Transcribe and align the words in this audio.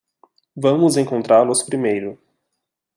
Vamos 0.63 0.93
encontrá-los 0.97 1.61
primeiro. 1.63 2.17